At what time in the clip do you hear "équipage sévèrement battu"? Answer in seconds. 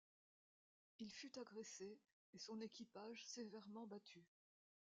2.59-4.25